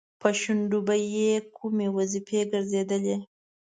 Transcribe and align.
په 0.21 0.29
شونډو 0.39 0.79
به 0.87 0.95
یې 1.15 1.31
کومې 1.57 1.87
وظیفې 1.97 2.41
ګرځېدلې؟ 2.51 3.15